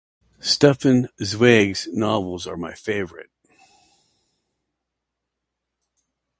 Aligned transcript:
Stefan 0.39 1.09
Zweig's 1.21 1.87
novels 1.93 2.47
are 2.47 2.57
my 2.57 2.73
favorite. 2.73 3.29